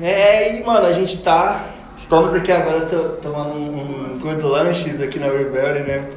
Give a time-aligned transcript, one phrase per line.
[0.00, 1.66] É, e mano, a gente tá.
[1.96, 6.08] Estamos aqui agora to- tomando um, um good lunches aqui na Rebelde, né?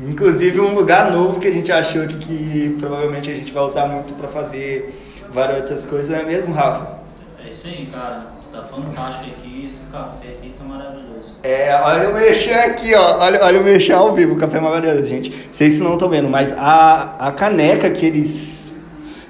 [0.00, 3.86] Inclusive um lugar novo que a gente achou aqui que provavelmente a gente vai usar
[3.86, 4.98] muito pra fazer
[5.30, 7.00] várias outras coisas, não é mesmo, Rafa?
[7.44, 8.26] É isso aí, cara.
[8.50, 9.64] Tá fantástico aqui.
[9.66, 11.36] Esse café aqui tá maravilhoso.
[11.42, 13.18] É, olha o mexer aqui, ó.
[13.20, 15.48] Olha, olha o mexer ao vivo, o café é maravilhoso, gente.
[15.50, 18.58] Vocês não estão vendo, mas a, a caneca que eles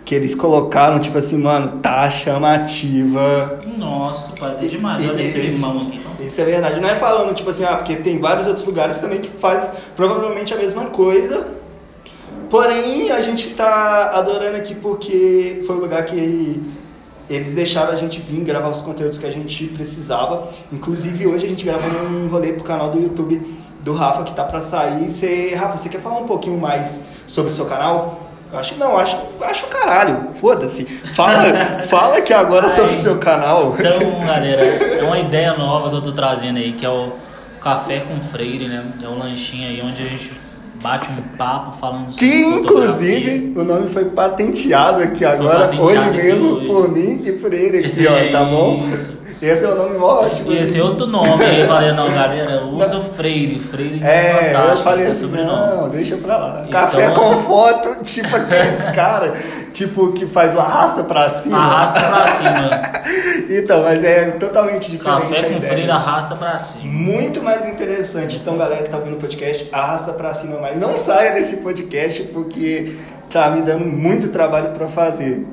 [0.05, 3.60] que eles colocaram, tipo assim, mano, tá chamativa.
[3.81, 5.05] Nossa, pai, tá demais.
[5.05, 5.91] E- Olha esse aqui, então.
[6.21, 6.81] Isso é verdade.
[6.81, 10.53] Não é falando, tipo assim, ah, porque tem vários outros lugares também que faz provavelmente
[10.55, 11.49] a mesma coisa.
[12.49, 16.61] Porém, a gente tá adorando aqui porque foi o lugar que
[17.29, 20.49] eles deixaram a gente vir gravar os conteúdos que a gente precisava.
[20.73, 23.41] Inclusive, hoje a gente gravou um rolê pro canal do YouTube
[23.83, 25.09] do Rafa que tá pra sair.
[25.09, 28.20] Você, Rafa, você quer falar um pouquinho mais sobre o seu canal?
[28.53, 30.85] Acho que não, acho, acho caralho, foda-se.
[30.85, 33.03] Fala, fala aqui agora sobre o Ai.
[33.03, 33.77] seu canal.
[33.79, 37.13] Então, galera, é uma ideia nova que eu tô trazendo aí, que é o
[37.63, 38.85] Café com Freire, né?
[39.03, 40.33] É um lanchinho aí onde a gente
[40.83, 46.11] bate um papo falando sobre Que inclusive o nome foi patenteado aqui agora, patenteado hoje
[46.11, 46.67] mesmo, hoje.
[46.67, 48.89] por mim e por ele aqui, ó, tá bom?
[48.91, 49.20] Isso.
[49.41, 50.53] Esse é o nome ótimo.
[50.53, 53.59] E esse é outro nome aí, falei, não, galera, usa o Freire.
[53.59, 55.77] Freire É, é fantástico, eu falei é assim, sobrenome.
[55.77, 56.65] não, deixa pra lá.
[56.67, 59.33] Então- Café com foto, tipo aqueles cara,
[59.73, 61.57] tipo, que faz o arrasta pra cima.
[61.59, 62.71] Arrasta pra cima.
[63.53, 65.73] Então, mas é totalmente diferente Café com ideia.
[65.73, 66.85] Freire arrasta pra cima.
[66.93, 68.37] Muito mais interessante.
[68.37, 70.77] Então, galera que tá ouvindo o podcast, arrasta pra cima mais.
[70.79, 72.95] Não saia desse podcast porque
[73.29, 75.45] tá me dando muito trabalho pra fazer.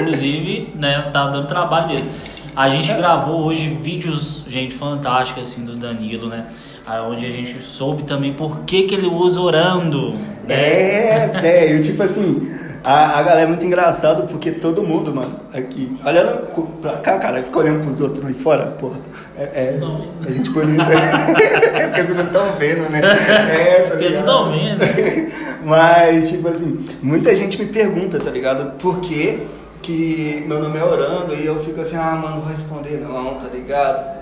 [0.00, 2.08] Inclusive, né, tá dando trabalho mesmo.
[2.54, 6.46] A gente gravou hoje vídeos, gente, fantásticos, assim, do Danilo, né?
[6.86, 10.14] Aí Onde a gente soube também por que, que ele usa orando.
[10.48, 15.94] É, velho, tipo assim, a, a galera é muito engraçado porque todo mundo, mano, aqui,
[16.04, 16.46] olhando
[16.80, 18.96] pra cá, cara, fica olhando pros outros ali fora, porra.
[19.36, 19.78] É, é
[20.26, 20.84] a gente bonita.
[20.90, 23.00] é porque vocês não estão vendo, né?
[23.00, 24.80] É, tá Porque eles não estão vendo.
[25.64, 28.72] Mas, tipo assim, muita gente me pergunta, tá ligado?
[28.78, 29.46] Por que,
[29.82, 33.34] que meu nome é Orando e eu fico assim, ah, mano, não vou responder não,
[33.34, 34.18] tá ligado?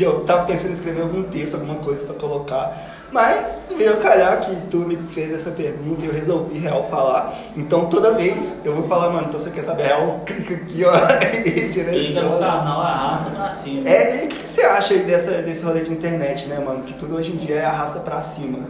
[0.00, 2.72] Eu tava pensando em escrever algum texto, alguma coisa pra colocar,
[3.12, 7.34] mas veio calhar que tu me fez essa pergunta e eu resolvi real falar.
[7.54, 10.92] Então toda vez eu vou falar, mano, então você quer saber real, clica aqui, ó,
[11.44, 12.38] e Liga no direciona.
[12.38, 13.86] canal, arrasta pra cima.
[13.86, 16.82] É, e o que, que você acha aí dessa, desse rolê de internet, né, mano?
[16.84, 18.60] Que tudo hoje em dia é arrasta pra cima.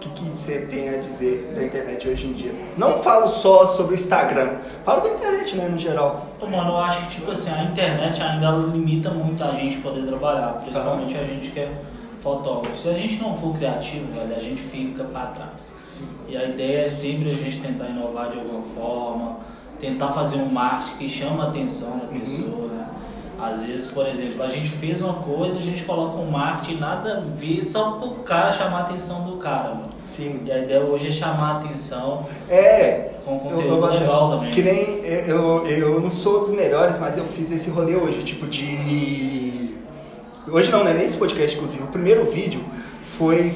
[0.00, 2.54] O que, que você tem a dizer da internet hoje em dia?
[2.74, 6.26] Não falo só sobre o Instagram, falo da internet, né, no geral.
[6.40, 10.06] Ô, Mano, eu acho que, tipo assim, a internet ainda limita muito a gente poder
[10.06, 11.70] trabalhar, principalmente a gente que é
[12.18, 12.78] fotógrafo.
[12.78, 15.74] Se a gente não for criativo, velho, a gente fica pra trás.
[16.26, 19.36] E a ideia é sempre a gente tentar inovar de alguma forma,
[19.78, 22.86] tentar fazer um marketing que chama a atenção da pessoa, né?
[23.40, 27.18] Às vezes, por exemplo, a gente fez uma coisa, a gente coloca um marketing nada
[27.18, 29.88] a ver só pro cara chamar a atenção do cara, mano.
[30.04, 30.42] Sim.
[30.44, 34.50] E a ideia hoje é chamar a atenção É, com eu, conteúdo legal também.
[34.50, 38.46] Que nem eu, eu não sou dos melhores, mas eu fiz esse rolê hoje, tipo
[38.46, 39.74] de.
[40.46, 40.92] Hoje não, né?
[40.92, 41.84] Nesse podcast, inclusive.
[41.84, 42.60] O primeiro vídeo
[43.02, 43.54] foi.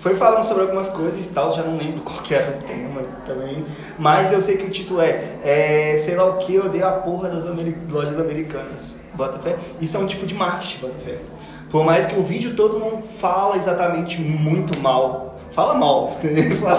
[0.00, 3.02] Foi falando sobre algumas coisas e tal, já não lembro qual que era o tema
[3.26, 3.64] também.
[3.98, 6.92] Mas eu sei que o título é, é sei lá o que, eu odeio a
[6.92, 8.96] porra das ameri- lojas americanas.
[9.14, 9.56] Bota fé?
[9.80, 11.18] Isso é um tipo de marketing, bota fé.
[11.68, 15.28] Por mais que o vídeo todo não fala exatamente muito mal.
[15.52, 16.08] Fala mal,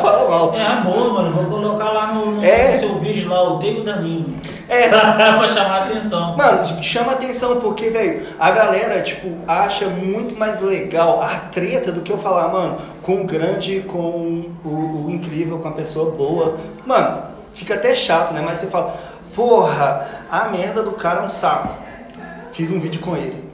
[0.01, 0.53] fala mal.
[0.55, 1.31] É, boa, mano.
[1.35, 2.75] Vou colocar lá no, no É.
[2.77, 4.25] seu vídeo lá, o Diego Danilo.
[4.71, 6.37] É, pra chamar a atenção.
[6.37, 11.91] Mano, tipo, chama atenção porque, velho, a galera, tipo, acha muito mais legal a treta
[11.91, 16.11] do que eu falar, mano, com o grande, com o, o incrível, com a pessoa
[16.11, 16.57] boa.
[16.85, 18.41] Mano, fica até chato, né?
[18.41, 18.95] Mas você fala,
[19.35, 21.77] porra, a merda do cara é um saco.
[22.53, 23.51] Fiz um vídeo com ele.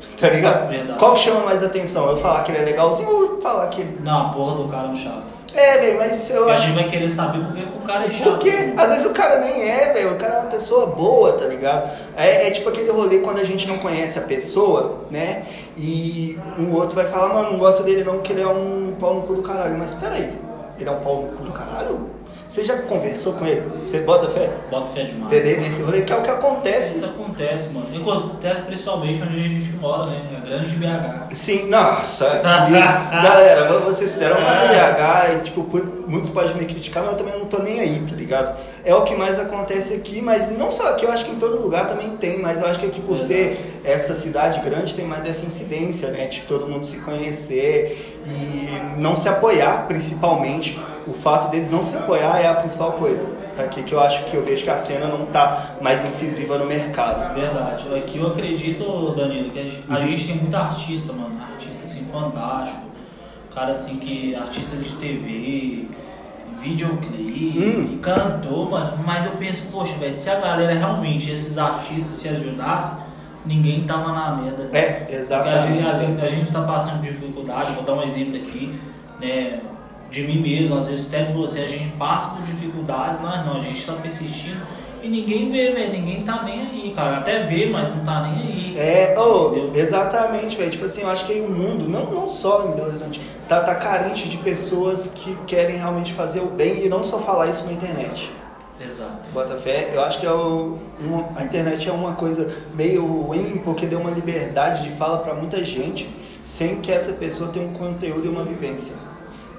[0.20, 0.68] Tá ligado?
[0.68, 0.98] Verdade.
[0.98, 2.08] Qual que chama mais atenção?
[2.08, 3.98] Eu falar que ele é legalzinho ou falar que ele.
[4.02, 5.29] Não, a porra do cara é um chato.
[5.54, 8.06] É, velho, mas eu Porque a gente vai querer saber por que que o cara
[8.06, 8.30] é chato.
[8.30, 10.12] Porque às vezes o cara nem é, velho.
[10.12, 11.90] O cara é uma pessoa boa, tá ligado?
[12.16, 15.44] É, é tipo aquele rolê quando a gente não conhece a pessoa, né?
[15.76, 19.14] E um outro vai falar, mano, não gosto dele não, porque ele é um pau
[19.14, 19.76] no cu do caralho.
[19.76, 20.38] Mas peraí,
[20.78, 22.19] ele é um pau no cu do caralho?
[22.50, 23.62] Você já conversou com ele?
[23.80, 24.50] Você bota fé?
[24.68, 25.32] Bota fé demais.
[25.32, 25.60] Entendeu?
[25.60, 26.96] Nesse rolê, que é o que acontece.
[26.96, 27.86] Isso acontece, mano.
[27.96, 30.20] Acontece principalmente onde a gente mora, né?
[30.32, 31.32] Na grande BH.
[31.32, 32.72] Sim, nossa, aqui,
[33.22, 35.64] galera, vou vou ser sincero, eu moro em BH e, tipo,
[36.08, 38.58] muitos podem me criticar, mas eu também não tô nem aí, tá ligado?
[38.84, 41.62] É o que mais acontece aqui, mas não só aqui, eu acho que em todo
[41.62, 45.24] lugar também tem, mas eu acho que aqui por ser essa cidade grande tem mais
[45.24, 46.26] essa incidência, né?
[46.26, 50.78] De todo mundo se conhecer e não se apoiar, principalmente.
[51.06, 53.40] O fato deles não se apoiar é a principal coisa.
[53.58, 56.64] aqui que eu acho que eu vejo que a cena não tá mais incisiva no
[56.64, 57.34] mercado.
[57.34, 57.84] Verdade.
[57.94, 60.06] Aqui eu acredito, Danilo, que a gente, a Uhum.
[60.06, 61.36] gente tem muito artista, mano.
[61.52, 62.80] Artista assim fantástico.
[63.54, 64.34] Cara assim que.
[64.34, 65.88] Artista de TV,
[66.58, 67.98] videoclipe, Hum.
[68.00, 69.02] cantor, mano.
[69.04, 72.96] Mas eu penso, poxa, velho, se a galera realmente, esses artistas se ajudassem,
[73.44, 74.68] ninguém tava na merda.
[74.72, 75.74] É, Porque exatamente.
[75.74, 78.78] gente, a, gente, a gente tá passando dificuldade, vou dar um exemplo aqui,
[79.20, 79.60] né?
[80.10, 83.56] De mim mesmo, às vezes até de você, a gente passa por dificuldades, mas não,
[83.56, 84.60] a gente tá persistindo
[85.02, 87.18] e ninguém vê, velho, ninguém tá nem aí, cara.
[87.18, 88.74] Até vê, mas não tá nem aí.
[88.78, 89.82] É, oh, Entendeu?
[89.82, 90.70] exatamente, velho.
[90.70, 93.60] Tipo assim, eu acho que aí o mundo, não, não só em Belo Horizonte, tá,
[93.60, 97.64] tá carente de pessoas que querem realmente fazer o bem e não só falar isso
[97.64, 98.30] na internet.
[98.84, 99.28] Exato.
[99.32, 103.86] Botafé, eu acho que é o, um- a internet é uma coisa meio ruim porque
[103.86, 106.08] deu uma liberdade de fala pra muita gente
[106.44, 108.94] sem que essa pessoa tenha um conteúdo e uma vivência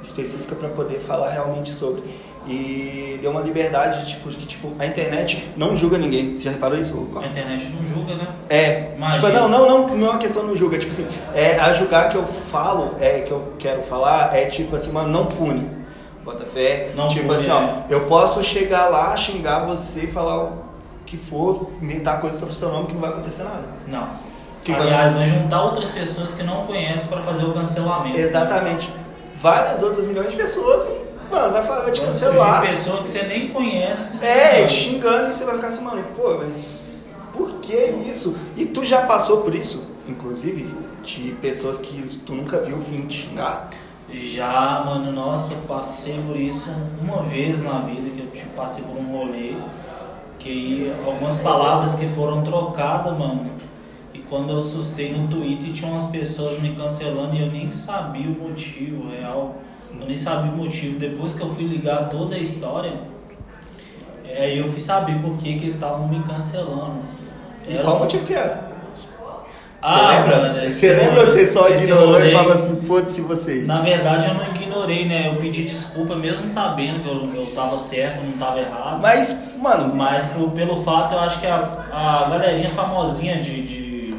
[0.03, 2.03] específica para poder falar realmente sobre.
[2.47, 6.35] E deu uma liberdade tipo, que tipo, a internet não julga ninguém.
[6.35, 7.07] Você já reparou isso?
[7.21, 8.27] A internet não julga, né?
[8.49, 9.27] É, Imagina.
[9.27, 12.09] tipo, não, não, não, não é uma questão no julga, tipo assim, é a julgar
[12.09, 15.69] que eu falo, é que eu quero falar, é tipo assim, mano, não pune.
[16.23, 16.91] Bota fé.
[16.95, 17.85] Não tipo assim, ó, é.
[17.89, 20.51] eu posso chegar lá, xingar você, falar o
[21.05, 23.63] que for, inventar coisa sobre o seu nome que não vai acontecer nada.
[23.87, 24.07] Não.
[24.63, 28.17] Que Aliás, vai- vai juntar outras pessoas que não conhecem pra fazer o cancelamento.
[28.19, 28.93] Exatamente.
[29.35, 32.61] Várias outras milhões de pessoas e, mano, vai falar, vai te cancelar.
[32.61, 34.17] pessoa que você nem conhece.
[34.19, 37.01] te É, te xingando e você vai ficar assim, mano, pô, mas
[37.33, 38.37] por que isso?
[38.55, 40.71] E tu já passou por isso, inclusive,
[41.03, 43.69] de pessoas que tu nunca viu vir te xingar?
[44.13, 46.69] Já, mano, nossa, passei por isso
[47.01, 49.55] uma vez na vida que eu tipo, passei por um rolê.
[50.37, 53.51] Que algumas palavras que foram trocadas, mano.
[54.13, 58.27] E quando eu assustei no Twitter tinha umas pessoas me cancelando e eu nem sabia
[58.27, 59.55] o motivo real.
[59.99, 60.97] Eu nem sabia o motivo.
[60.97, 62.97] Depois que eu fui ligar toda a história,
[64.25, 66.99] é, aí eu fui saber por que, que eles estavam me cancelando.
[67.67, 68.70] E Era qual motivo que era?
[69.81, 70.37] Ah, você lembra?
[70.53, 73.67] mano, você lembra você só ignorou e falou assim, foda-se vocês?
[73.67, 75.27] Na verdade, eu não ignorei, né?
[75.29, 79.01] Eu pedi desculpa mesmo sabendo que eu, eu tava certo, não tava errado.
[79.01, 81.57] Mas, mano, Mas por- pelo fato, eu acho que a,
[81.91, 84.15] a galerinha famosinha de, de,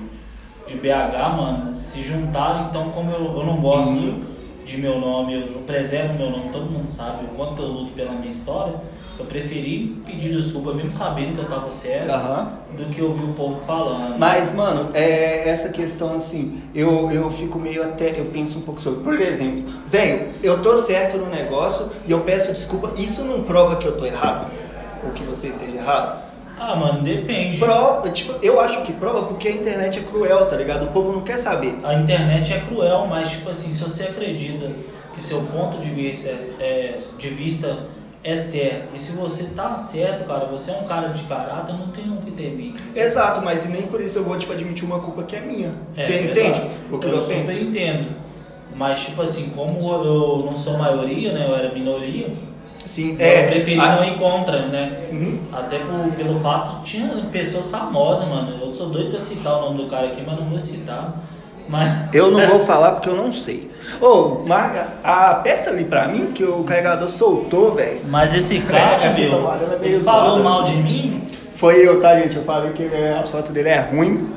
[0.66, 2.66] de BH, mano, se juntaram.
[2.68, 4.22] Então, como eu, eu não gosto Uhum.
[4.66, 7.92] de meu nome, eu, eu preservo meu nome, todo mundo sabe o quanto eu luto
[7.92, 8.74] pela minha história.
[9.22, 12.52] Eu preferi pedir desculpa, mesmo sabendo que eu tava certo, aham.
[12.76, 14.18] do que ouvir o povo falando.
[14.18, 18.80] Mas, mano, é essa questão assim, eu, eu fico meio até, eu penso um pouco
[18.82, 19.04] sobre.
[19.04, 23.76] Por exemplo, velho, eu tô certo no negócio e eu peço desculpa, isso não prova
[23.76, 24.50] que eu tô errado?
[25.04, 26.22] Ou que você esteja errado?
[26.58, 27.58] Ah, mano, depende.
[27.58, 30.84] Prova, tipo, eu acho que prova porque a internet é cruel, tá ligado?
[30.84, 31.76] O povo não quer saber.
[31.82, 34.70] A internet é cruel, mas tipo assim, se você acredita
[35.14, 37.86] que seu ponto de vista é, é- de vista
[38.24, 41.88] é certo, e se você tá certo, cara, você é um cara de caráter, não
[41.88, 42.74] tem um que temer.
[42.94, 45.72] Exato, mas e nem por isso eu vou, tipo, admitir uma culpa que é minha.
[45.96, 46.40] É, você verdade.
[46.48, 47.40] entende o que eu, eu penso?
[47.40, 48.06] super entendo.
[48.74, 51.46] Mas tipo assim, como eu não sou maioria, né?
[51.46, 52.30] Eu era minoria,
[52.86, 55.08] Sim, eu preferi a- não ir contra, né?
[55.10, 55.38] Uhum.
[55.52, 58.58] Até por, pelo fato, tinha pessoas famosas, mano.
[58.64, 61.20] Eu sou doido pra citar o nome do cara aqui, mas não vou citar.
[61.68, 61.88] Mas.
[62.12, 63.70] Eu não vou falar porque eu não sei.
[64.00, 68.00] Ô, marca, aperta ali pra mim que o carregador soltou, velho.
[68.08, 70.42] Mas esse cara, Essa meu, é meio ele falou zoada.
[70.42, 71.22] mal de mim.
[71.56, 72.36] Foi eu, tá, gente?
[72.36, 74.30] Eu falei que ele é- as fotos dele é ruim.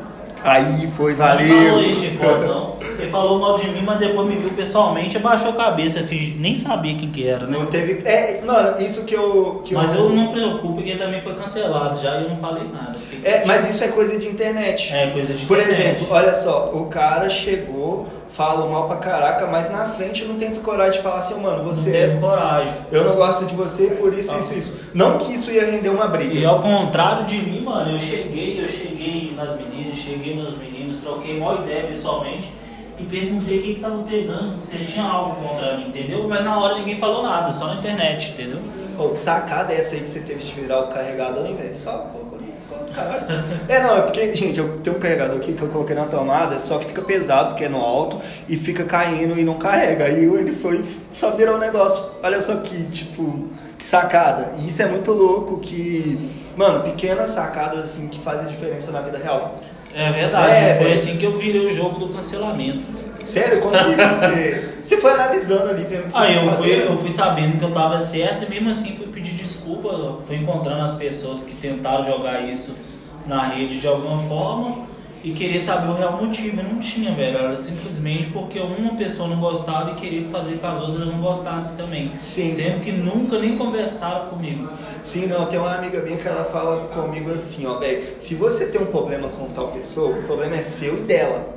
[0.43, 1.47] Aí foi, valeu.
[1.47, 2.75] Não falou isso de foto, não.
[3.15, 6.95] Falou mal de mim, mas depois me viu pessoalmente, abaixou a cabeça, fingi- nem sabia
[6.95, 7.57] quem que era, né?
[7.57, 8.01] Não teve.
[8.07, 9.61] É, mano, isso que eu.
[9.63, 12.37] Que Mas eu não me preocupo, porque ele também foi cancelado já e eu não
[12.37, 12.95] falei nada.
[13.23, 14.93] É, mas isso é coisa de internet.
[14.93, 15.81] É coisa de Por internet.
[15.81, 20.59] exemplo, olha só, o cara chegou, falou mal pra caraca, mas na frente não teve
[20.59, 22.19] coragem de falar assim, mano, não você teve é.
[22.19, 22.73] coragem.
[22.91, 24.39] Eu não gosto de você por isso, Ah.
[24.39, 24.73] isso, isso.
[24.93, 26.33] Não que isso ia render uma briga.
[26.33, 30.97] E ao contrário de mim, mano, eu cheguei, eu cheguei nas meninas, cheguei nos meninos,
[30.97, 32.53] troquei uma ideia pessoalmente
[32.97, 36.27] e perguntei quem que pegando, se tinha algo contra mim, entendeu?
[36.27, 38.59] Mas na hora ninguém falou nada, só na internet, entendeu?
[38.95, 41.73] Pô, que sacada é essa aí que você teve de virar o carregador, hein, velho?
[41.73, 42.45] Só colocou no
[42.83, 43.25] no caralho.
[43.67, 46.59] É, não, é porque, gente, eu tenho um carregador aqui que eu coloquei na tomada,
[46.59, 50.05] só que fica pesado, porque é no alto, e fica caindo e não carrega.
[50.05, 52.03] Aí ele foi, só virou o negócio.
[52.23, 54.53] Olha só que, tipo, que sacada.
[54.57, 59.17] E isso é muito louco que, mano, pequenas sacadas, assim, que fazem diferença na vida
[59.17, 59.55] real.
[59.95, 60.93] É verdade, É, foi é.
[60.93, 62.83] assim que eu virei o jogo do cancelamento.
[63.23, 67.09] Sério, como que você, você foi analisando ali, vendo que ia eu fui, eu fui
[67.09, 71.43] sabendo que eu tava certo e mesmo assim fui pedir desculpa, fui encontrando as pessoas
[71.43, 72.77] que tentaram jogar isso
[73.25, 74.85] na rede de alguma forma
[75.25, 76.61] e querer saber o real motivo.
[76.61, 77.39] Não tinha, velho.
[77.39, 81.75] Era simplesmente porque uma pessoa não gostava e queria fazer com as outras não gostassem
[81.75, 82.11] também.
[82.21, 82.47] Sim.
[82.47, 84.69] Sendo que nunca nem conversaram comigo.
[85.03, 88.67] Sim, não, tem uma amiga minha que ela fala comigo assim, ó, velho, se você
[88.67, 91.55] tem um problema com tal pessoa, o problema é seu e dela.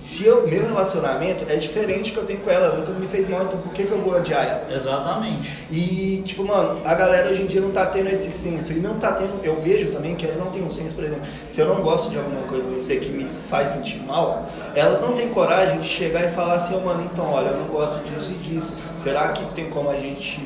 [0.00, 3.42] Se o meu relacionamento é diferente que eu tenho com ela, nunca me fez mal,
[3.42, 4.74] então por que, que eu vou odiar ela?
[4.74, 5.66] Exatamente.
[5.70, 8.72] E, tipo, mano, a galera hoje em dia não tá tendo esse senso.
[8.72, 9.44] E não tá tendo.
[9.44, 12.08] Eu vejo também que elas não têm um senso, por exemplo, se eu não gosto
[12.08, 16.24] de alguma coisa você que me faz sentir mal, elas não têm coragem de chegar
[16.24, 18.72] e falar assim, oh, mano, então, olha, eu não gosto disso e disso.
[18.96, 20.40] Será que tem como a gente,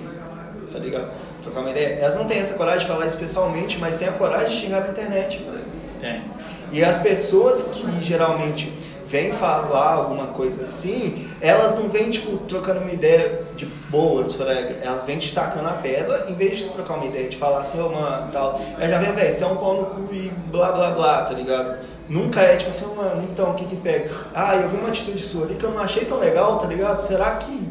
[0.73, 1.13] tá ligado?
[1.43, 2.01] Trocar uma ideia?
[2.01, 4.81] Elas não têm essa coragem de falar isso pessoalmente, mas têm a coragem de xingar
[4.81, 5.65] na internet, velho.
[6.01, 6.25] Tem.
[6.73, 8.73] E as pessoas que geralmente
[9.15, 14.81] vêm falar alguma coisa assim, elas não vêm, tipo, trocando uma ideia de boas, frega.
[14.83, 17.91] Elas vêm destacando a pedra, em vez de trocar uma ideia, de falar assim, ô
[17.91, 18.61] mano, tal.
[18.77, 21.33] Ela já vem, velho, você é um pau no cu e blá blá blá, tá
[21.33, 21.77] ligado?
[22.09, 24.11] Nunca é tipo assim, mano, então o que que pega?
[24.35, 27.01] Ah, eu vi uma atitude sua ali que eu não achei tão legal, tá ligado?
[27.01, 27.69] Será que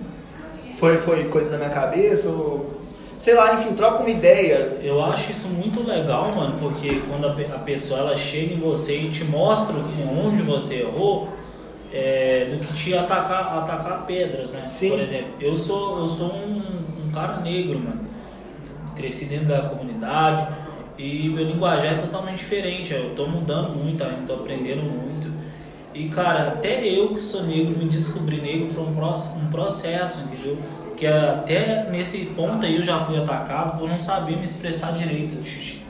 [0.77, 2.72] foi, foi coisa da minha cabeça ou
[3.23, 4.77] sei lá, enfim, troca uma ideia.
[4.81, 8.57] Eu acho isso muito legal, mano, porque quando a, pe- a pessoa ela chega em
[8.59, 11.29] você e te mostra onde você errou,
[11.93, 14.65] é, do que te atacar, atacar pedras, né?
[14.67, 14.89] Sim.
[14.89, 16.61] Por exemplo, eu sou, eu sou um,
[17.07, 18.01] um cara negro, mano.
[18.93, 20.45] Cresci dentro da comunidade
[20.97, 22.93] e meu linguajar é totalmente diferente.
[22.93, 25.31] Eu tô mudando muito, tô aprendendo muito.
[25.93, 30.19] E cara, até eu que sou negro, me descobrir negro foi um, pro- um processo,
[30.21, 30.57] entendeu?
[31.03, 35.35] Que até nesse ponto aí eu já fui atacado por não saber me expressar direito.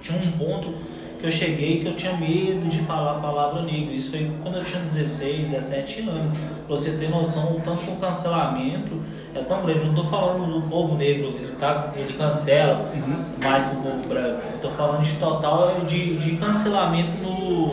[0.01, 0.73] Tinha um ponto
[1.19, 3.93] que eu cheguei que eu tinha medo de falar a palavra negro.
[3.93, 6.31] Isso foi quando eu tinha 16, 17 anos.
[6.65, 8.91] Pra você ter noção, o tanto que o cancelamento
[9.35, 9.81] é tão grande.
[9.81, 12.91] Eu não tô falando do povo negro, ele, tá, ele cancela
[13.39, 14.41] mais que o povo branco.
[14.51, 17.71] Eu tô falando de total de, de cancelamento no,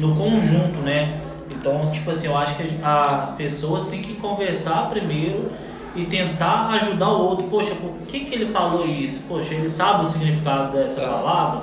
[0.00, 1.20] no conjunto, né?
[1.54, 5.48] Então, tipo assim, eu acho que as pessoas têm que conversar primeiro
[5.94, 7.46] e tentar ajudar o outro.
[7.48, 9.24] Poxa, por que, que ele falou isso?
[9.28, 11.06] Poxa, ele sabe o significado dessa É.
[11.08, 11.62] palavra?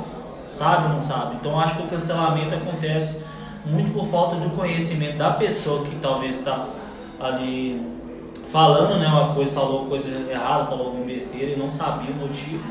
[0.50, 1.36] Sabe ou não sabe?
[1.36, 3.24] Então, acho que o cancelamento acontece
[3.66, 6.66] muito por falta de conhecimento da pessoa que talvez está
[7.20, 7.82] ali
[8.52, 12.64] falando né, uma coisa, falou coisa errada, falou alguma besteira e não sabia o motivo.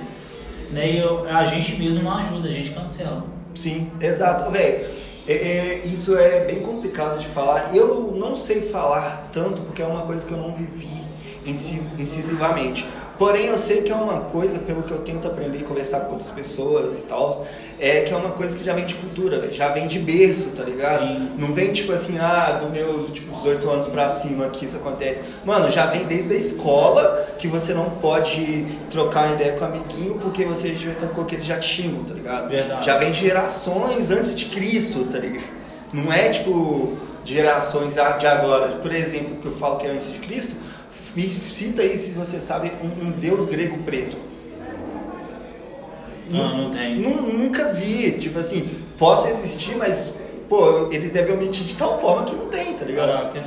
[0.71, 3.25] Né, e eu- a gente mesmo não ajuda, a gente cancela.
[3.55, 4.87] Sim, exato, velho.
[5.27, 7.75] É, é, isso é bem complicado de falar.
[7.77, 10.99] Eu não sei falar tanto porque é uma coisa que eu não vivi
[11.47, 12.87] incisivamente.
[13.18, 16.12] Porém, eu sei que é uma coisa, pelo que eu tento aprender e conversar com
[16.12, 17.45] outras pessoas e tal,
[17.80, 19.52] é que é uma coisa que já vem de cultura, velho.
[19.52, 21.00] Já vem de berço, tá ligado?
[21.00, 21.33] Sim.
[21.37, 25.21] Não vem tipo assim, ah, dos meus tipo, 18 anos pra cima que isso acontece.
[25.45, 29.68] Mano, já vem desde a escola que você não pode trocar uma ideia com um
[29.68, 32.49] amiguinho porque você já que eles já te tá ligado?
[32.49, 32.87] Verdade.
[32.87, 35.59] Já vem de gerações antes de Cristo, tá ligado?
[35.92, 38.68] Não é tipo de gerações de agora.
[38.76, 40.54] Por exemplo, que eu falo que é antes de Cristo,
[41.27, 44.17] me cita aí se você sabe um, um deus grego preto.
[46.31, 47.01] Não, não tem.
[47.01, 50.15] Nu- Nunca vi, tipo assim, possa existir, mas
[50.49, 53.09] pô, eles devem omitir de tal forma que não tem, tá ligado?
[53.09, 53.45] Caraca.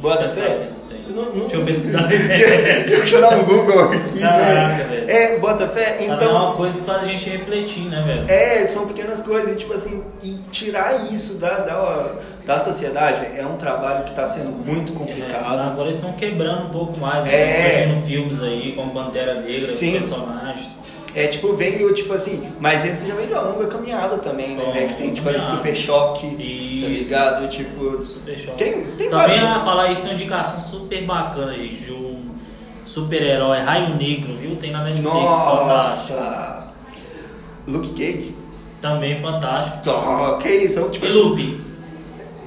[0.00, 0.58] Pensar fé?
[0.58, 0.98] nisso, tem.
[1.08, 2.88] Não- não- Deixa eu pesquisar na internet.
[2.90, 5.06] deixa eu dar um Google aqui, Caraca, velho.
[5.06, 5.10] velho.
[5.10, 5.92] É, bota fé?
[5.92, 6.30] Também é Então.
[6.46, 8.24] uma coisa que faz a gente refletir, né, velho?
[8.30, 12.12] É, são pequenas coisas, e, tipo assim, e tirar isso da, da,
[12.46, 15.58] da sociedade é um trabalho que está sendo muito É, complicado.
[15.60, 17.32] agora eles estão quebrando um pouco mais, né?
[17.34, 17.82] É.
[17.84, 19.92] Surgindo filmes aí, como Pantera Negra, Sim.
[19.92, 20.76] personagens.
[21.18, 24.62] É, tipo, veio, tipo assim, mas esse já veio de uma longa caminhada também, né?
[24.64, 26.82] Bom, que tem, tipo, ali, super choque, Isso.
[26.86, 27.48] tá ligado?
[27.48, 28.54] Tipo, Super show.
[28.54, 29.64] Tem- tem Também vários.
[29.64, 32.22] falar isso tem uma indicação super bacana, gente, de um
[32.86, 34.56] super-herói, Raio Negro, viu?
[34.56, 35.66] Tem na Netflix, fantástico.
[35.66, 36.68] nossa!
[37.66, 38.34] Luke Cage?
[38.80, 39.78] Também fantástico.
[39.82, 40.88] Tó, que isso?
[40.90, 41.60] Tipo, E assim, Lupe.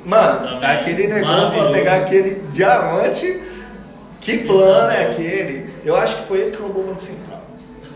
[0.05, 0.69] Mano, Também.
[0.69, 3.43] aquele negócio pra pegar aquele diamante,
[4.19, 5.69] que plano é aquele?
[5.85, 7.30] Eu acho que foi ele que roubou o Banco Central.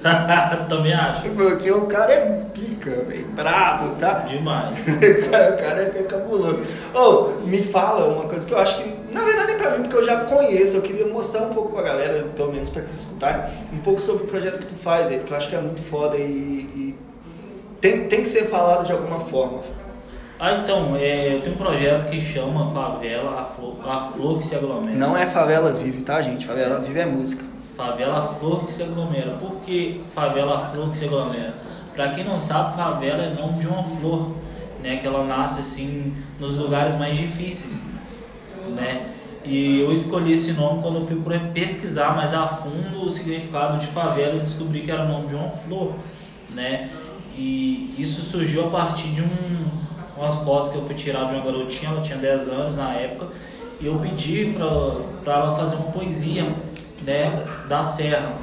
[0.69, 1.29] Também acho.
[1.29, 4.19] Porque o cara é pica, velho, brabo, tá?
[4.19, 4.85] Demais.
[4.87, 6.61] o cara é cabuloso.
[6.93, 9.97] Ô, me fala uma coisa que eu acho que, na verdade, é pra mim, porque
[9.97, 10.77] eu já conheço.
[10.77, 14.23] Eu queria mostrar um pouco pra galera, pelo menos pra eles escutarem, um pouco sobre
[14.23, 16.99] o projeto que tu faz aí, porque eu acho que é muito foda e, e
[17.81, 19.61] tem, tem que ser falado de alguma forma.
[20.37, 24.43] Ah, então, é, eu tenho um projeto que chama Favela, a Flor, a Flor que
[24.43, 24.97] se aglomera.
[24.97, 26.45] Não é Favela Vive, tá, gente?
[26.45, 27.54] Favela Vive é música.
[27.75, 29.31] Favela Flor que se aglomera.
[29.31, 31.53] Por que Favela Flor que se aglomera?
[31.93, 34.31] Pra quem não sabe, favela é nome de uma flor,
[34.83, 34.97] né?
[34.97, 37.85] Que ela nasce assim nos lugares mais difíceis,
[38.75, 39.07] né?
[39.45, 41.21] E eu escolhi esse nome quando eu fui
[41.53, 45.35] pesquisar mais a fundo o significado de favela e descobri que era o nome de
[45.35, 45.93] uma flor,
[46.49, 46.89] né?
[47.37, 49.65] E isso surgiu a partir de um
[50.17, 53.27] umas fotos que eu fui tirar de uma garotinha, ela tinha 10 anos na época,
[53.81, 54.55] e eu pedi
[55.23, 56.55] pra ela fazer uma poesia,
[57.05, 58.33] né, da Serra.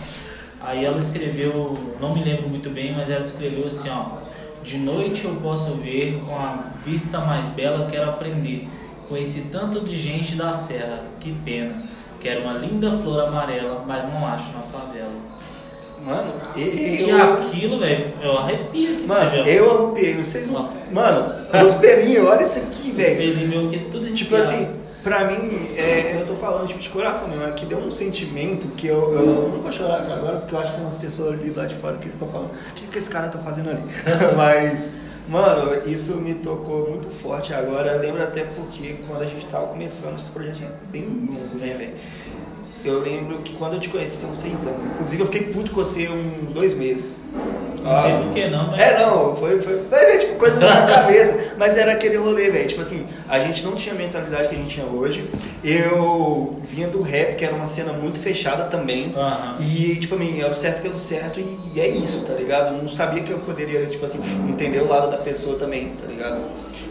[0.61, 4.23] Aí ela escreveu, não me lembro muito bem, mas ela escreveu assim, ó.
[4.63, 8.69] De noite eu posso ver com a vista mais bela, quero aprender.
[9.09, 11.83] Conheci tanto de gente da serra, que pena.
[12.21, 15.11] Quero uma linda flor amarela, mas não acho na favela.
[16.05, 16.63] Mano, eu.
[16.63, 20.65] E aquilo, velho, eu arrepio aqui Mano, eu arrupiei, vocês não.
[20.65, 20.93] Ó.
[20.93, 23.17] Mano, os pelinhos, olha isso aqui, Os velho.
[23.17, 24.63] pelinhos meus aqui, tudo Tipo arrepiado.
[24.65, 28.89] assim, pra mim, é, falando tipo, de coração mesmo, é que deu um sentimento que
[28.89, 31.51] eu, eu não vou chorar aqui agora, porque eu acho que tem umas pessoas ali
[31.51, 33.83] lá de fora que estão falando, o que, que esse cara tá fazendo ali?
[34.37, 34.91] Mas,
[35.29, 37.93] mano, isso me tocou muito forte agora.
[37.97, 41.95] Lembro até porque quando a gente tava começando, esse projeto é bem novo, né, velho?
[42.85, 44.85] Eu lembro que quando eu te conheci, tem uns seis anos.
[44.95, 47.23] Inclusive, eu fiquei puto com você uns dois meses.
[47.85, 48.81] Não sei Ah, por que não, mas.
[48.81, 49.85] é, não, foi, foi.
[49.89, 51.55] Mas é tipo coisa na cabeça.
[51.57, 52.69] Mas era aquele rolê, velho.
[52.69, 55.31] Tipo assim, a gente não tinha a mentalidade que a gente tinha hoje.
[55.63, 59.13] Eu vinha do rap, que era uma cena muito fechada também.
[59.17, 59.57] Aham.
[59.61, 62.75] E, tipo, mim, era o certo pelo certo e, e é isso, tá ligado?
[62.75, 66.07] Eu não sabia que eu poderia, tipo assim, entender o lado da pessoa também, tá
[66.07, 66.41] ligado?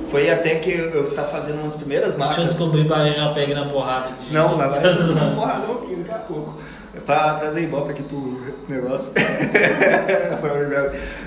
[0.08, 2.36] Foi até que eu, eu tava fazendo umas primeiras marcas.
[2.38, 4.10] Deixa eu descobrir pra já pegue na porrada.
[4.28, 6.58] de Não, lá vai um porradão aqui daqui a pouco.
[6.94, 9.14] É pra trazer ibope aqui pro negócio.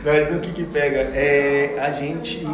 [0.04, 0.98] Mas o que que pega?
[1.14, 2.46] É, a gente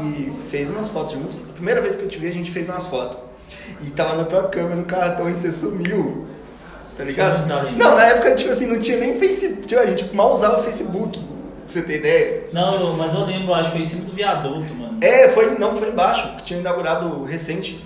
[0.48, 1.36] fez umas fotos juntos.
[1.50, 3.18] A primeira vez que eu te vi, a gente fez umas fotos.
[3.82, 6.28] E tava na tua câmera no cartão e você sumiu.
[6.96, 7.40] Tá ligado?
[7.40, 7.72] Lembrar.
[7.72, 9.66] Não, na época, tipo assim, não tinha nem Facebook.
[9.66, 11.18] Tipo, a gente mal usava Facebook.
[11.18, 11.28] Pra
[11.66, 12.44] você ter ideia.
[12.52, 14.98] Não, mas eu lembro, acho que foi em cima do viaduto, mano.
[15.00, 17.84] É, foi, não, foi embaixo, que tinha inaugurado recente.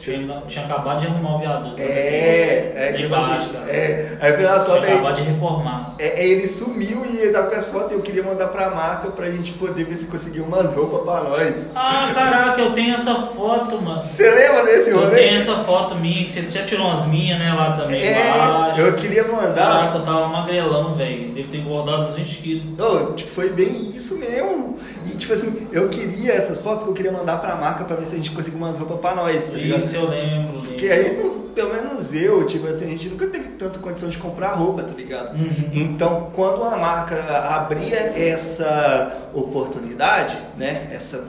[0.00, 1.80] Tinha, tinha acabado de arrumar o viaduto.
[1.80, 3.70] É, é, de tipo baixo, assim, cara.
[3.70, 4.16] é.
[4.20, 4.94] Aí fez as Tinha fotos aí.
[4.94, 5.94] acabado de reformar.
[5.98, 8.70] É, é, ele sumiu e ele tava com as fotos e eu queria mandar pra
[8.70, 11.66] marca pra gente poder ver se conseguia umas roupas pra nós.
[11.74, 14.00] Ah, caraca, eu tenho essa foto, mano.
[14.00, 15.14] Você lembra desse Eu rolê?
[15.16, 18.80] tenho essa foto minha, que você já tirou umas minhas, né, lá também É, embaixo.
[18.80, 19.54] eu queria mandar.
[19.54, 21.28] Caraca, eu tava magrelão, velho.
[21.32, 22.78] Deve ter engordado uns 20 quilos.
[22.78, 24.78] Ô, tipo, foi bem isso mesmo.
[25.06, 28.04] E tipo assim, eu queria essas fotos porque eu queria mandar pra marca pra ver
[28.06, 29.80] se a gente conseguia umas roupas pra nós, tá ligado?
[29.88, 30.60] Isso eu lembro, lembro.
[30.68, 34.08] Porque a gente, não- pelo menos eu, tipo assim, a gente nunca teve tanta condição
[34.08, 35.34] de comprar roupa, tá ligado?
[35.34, 35.70] Uhum.
[35.72, 37.16] Então, quando a marca
[37.48, 41.28] abria essa oportunidade, né, essa,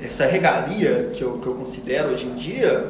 [0.00, 2.88] essa regalia que eu, que eu considero hoje em dia,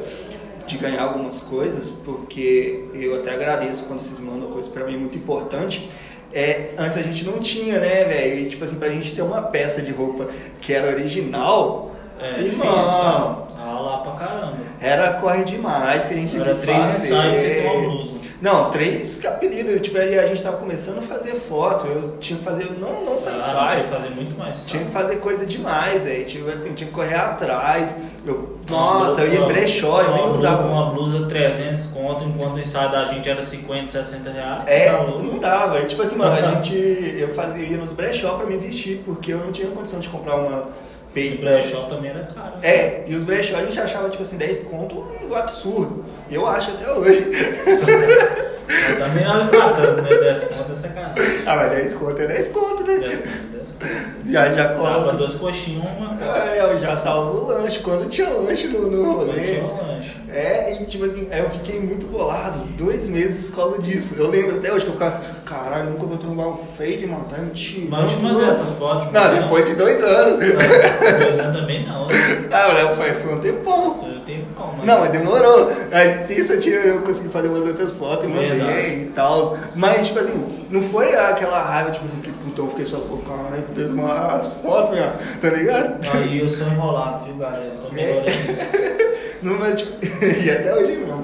[0.67, 5.17] de ganhar algumas coisas, porque eu até agradeço quando vocês mandam coisas pra mim muito
[5.17, 5.89] importante.
[6.33, 8.39] É, antes a gente não tinha, né, velho?
[8.41, 10.29] E tipo assim, pra gente ter uma peça de roupa
[10.61, 11.90] que era original,
[12.21, 13.37] É, irmão, difícil, cara.
[13.63, 14.53] Ah, lá pra caramba.
[14.79, 18.21] era corre demais que a gente Era três ensaios e.
[18.41, 19.81] Não, três apelidos.
[19.81, 21.85] Tipo, aí a gente tava começando a fazer foto.
[21.85, 23.69] Eu tinha que fazer, não, não só Ah, ensaio.
[23.71, 24.65] tinha que fazer muito mais.
[24.65, 25.05] Tinha que sabe?
[25.05, 26.25] fazer coisa demais, velho.
[26.25, 27.95] Tipo assim, tinha que correr atrás.
[28.25, 30.63] Eu, nossa, eu ia brechó, eu nem usava.
[30.67, 34.67] Uma blusa 300 conto, enquanto o ensaio da gente era 50, 60 reais.
[34.67, 35.79] É, tá não dava.
[35.79, 36.73] E, tipo assim, mano, a gente.
[37.19, 40.37] Eu fazia, ia nos brechó pra me vestir, porque eu não tinha condição de comprar
[40.37, 40.67] uma
[41.11, 41.49] E peita.
[41.49, 42.53] brechó também era caro.
[42.63, 46.05] É, e os brechó a gente achava, tipo assim, 10 conto um absurdo.
[46.29, 47.19] E eu acho até hoje.
[48.71, 50.09] Eu também era tratando, né?
[50.09, 51.43] 10 conto é sacanagem.
[51.45, 52.97] ah, mas 10 conto é 10 conto, né?
[52.99, 53.29] 10 conto,
[53.61, 54.31] 10 conto.
[54.31, 55.13] Já, já Dá pra cola.
[55.13, 57.79] dois coxinhos, uma É, eu já salvo o lanche.
[57.79, 59.33] Quando tinha lanche no, no rolê.
[59.33, 60.17] Quando tinha um lanche.
[60.29, 64.15] É, e tipo assim, aí eu fiquei muito bolado, dois meses por causa disso.
[64.17, 67.25] Eu lembro até hoje que eu ficava assim, caralho, nunca vou tomar um fade, mano,
[67.29, 67.87] tá mentira.
[67.89, 69.11] Mas eu te mandei essas fotos.
[69.11, 70.39] Não, depois de dois anos.
[70.39, 72.07] Dois anos também não.
[72.51, 73.95] ah, Léo, foi, foi um tempão.
[73.99, 74.87] Foi o tempão, mas.
[74.87, 75.71] Não, mas demorou.
[75.91, 79.57] Aí, Isso eu, tinha, eu consegui fazer umas outras fotos e mandei e tal.
[79.75, 83.17] Mas, tipo assim, não foi aquela raiva, tipo assim, que putão, eu fiquei só, pô,
[83.17, 86.07] caralho, fez umas fotos, minha, tá ligado?
[86.17, 87.75] Aí eu sou enrolado, viu, galera?
[87.81, 88.71] Tô melhorando isso.
[89.41, 89.97] Não, mas, tipo,
[90.45, 91.23] e até hoje não.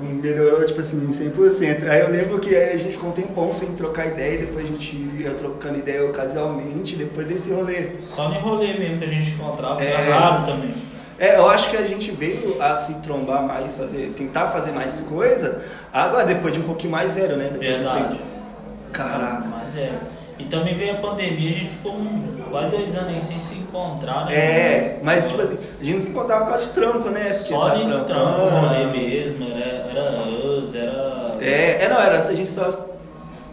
[0.00, 1.86] Melhorou, tipo assim, 100%.
[1.86, 4.68] Aí eu lembro que aí a gente ficou um tempão sem trocar ideia, depois a
[4.68, 7.90] gente ia trocando ideia ocasionalmente, depois desse rolê.
[8.00, 9.90] Só no rolê mesmo que a gente encontrava, É.
[9.90, 10.74] era raro também.
[11.18, 15.00] É, eu acho que a gente veio a se trombar mais, fazer, tentar fazer mais
[15.00, 15.60] coisa,
[15.92, 17.50] agora depois de um pouquinho mais velho, né?
[17.52, 18.08] Depois de um Verdade.
[18.14, 18.22] tempo.
[18.92, 19.44] Caraca.
[19.46, 19.92] Mas é.
[20.38, 23.54] E também veio a pandemia, a gente ficou um, quase dois anos aí sem se
[23.56, 24.34] encontrar, né?
[24.34, 27.24] É, mas tipo assim, a gente não se encontrava por causa de trampo, né?
[27.24, 31.32] Porque Só tá de trampo, rolê mesmo, era, era us, era.
[31.40, 32.68] É, é, não, era, a gente só.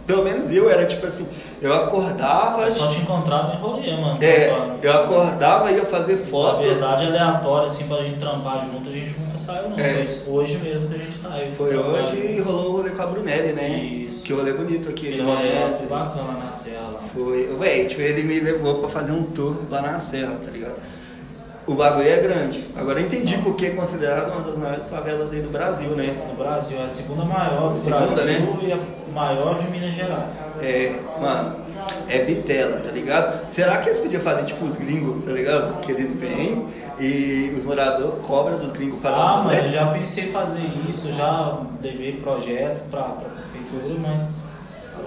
[0.05, 1.27] Pelo menos eu era tipo assim,
[1.61, 2.63] eu acordava.
[2.63, 4.17] Eu só te encontrava em rolê, mano.
[4.21, 6.63] É, eu acordava, ia fazer Na foto.
[6.63, 9.79] verdade, aleatório, assim, pra gente trampar junto, a gente nunca saiu, não.
[9.79, 10.05] É.
[10.05, 11.51] Foi hoje mesmo que a gente saiu.
[11.51, 13.69] Foi trampar hoje e rolou o rolê com a Brunelli, né?
[13.69, 14.23] Isso.
[14.25, 15.09] Que rolê bonito aqui.
[15.09, 15.33] Aquele né?
[15.33, 16.99] rolê foi bacana na serra lá.
[17.13, 20.75] Foi, véi, tipo, ele me levou pra fazer um tour lá na serra, tá ligado?
[21.67, 22.63] O bagulho é grande.
[22.75, 26.15] Agora eu entendi porque é considerado uma das maiores favelas aí do Brasil, né?
[26.29, 28.57] No Brasil, é a segunda maior do Segunda, Brasil né?
[28.61, 28.79] e a
[29.11, 30.47] maior de Minas Gerais.
[30.61, 31.55] É, mano,
[32.07, 33.49] é bitela, tá ligado?
[33.49, 35.79] Será que eles podiam fazer tipo os gringos, tá ligado?
[35.81, 36.67] Que eles vêm
[36.99, 40.61] e os moradores cobram dos gringos pra dar Ah, mano, eu já pensei em fazer
[40.87, 44.21] isso, já levei projeto pra, pra prefeitura, mas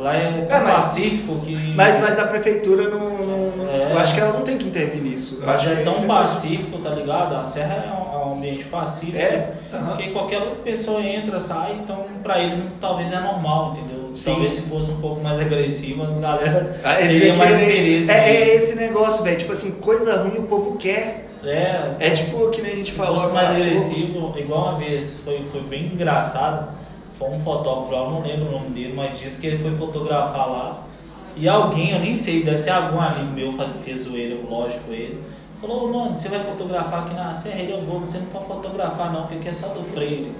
[0.01, 1.75] lá é tão É, mas- pacífico que.
[1.75, 2.99] Mas, mas a prefeitura não.
[3.11, 3.93] não- É.
[3.93, 5.39] Eu acho que ela não tem que intervir nisso.
[5.45, 7.35] Mas é que tão pacífico, tá ligado?
[7.37, 9.17] A serra é um, é ambiente pacífico.
[9.19, 9.97] É, aham.
[9.97, 14.11] Que qualquer pessoa entra, sai, então pra eles talvez é normal, entendeu?
[14.15, 14.31] Sim.
[14.33, 17.99] Talvez se fosse um pouco mais agressivo, a galera Ah, ele teria vê mais ele-
[17.99, 18.11] interesse.
[18.11, 19.37] é, é esse negócio, velho.
[19.39, 21.27] Tipo assim, coisa ruim o povo quer.
[21.45, 23.21] É, É tipo que nem a gente Se falou.
[23.21, 26.69] fosse mais agressivo, igual uma vez, foi, foi bem engraçado.
[27.19, 29.75] Foi um fotógrafo lá, eu não lembro o nome dele, mas disse que ele foi
[29.75, 30.85] fotografar lá.
[31.37, 33.53] E alguém, eu nem sei, deve ser algum amigo meu
[33.85, 35.23] fez zoeira, lógico, com ele.
[35.61, 37.59] Falou, "Ô, mano, você vai fotografar aqui na serra?
[37.59, 40.33] Ele, eu vou, você não pode fotografar não, porque aqui é só do freire.